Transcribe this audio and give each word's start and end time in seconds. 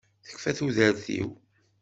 Tekfa 0.25 0.51
tudert-iw! 0.57 1.29